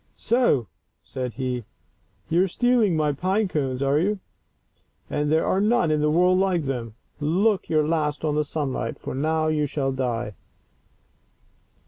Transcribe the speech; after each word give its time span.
"So," 0.15 0.65
said 1.03 1.33
he," 1.33 1.63
you 2.31 2.41
are 2.41 2.47
stealing 2.47 2.97
my 2.97 3.11
pine 3.11 3.47
cones, 3.47 3.83
are 3.83 3.99
you? 3.99 4.19
And 5.11 5.31
there 5.31 5.45
are 5.45 5.61
none 5.61 5.91
in 5.91 6.01
the 6.01 6.09
world 6.09 6.39
like 6.39 6.63
them. 6.63 6.95
Look 7.19 7.69
your 7.69 7.87
last 7.87 8.25
on 8.25 8.33
the 8.33 8.43
sunlight, 8.43 8.97
for 8.97 9.13
now 9.13 9.45
you 9.47 9.67
shall 9.67 9.91
die." 9.91 10.33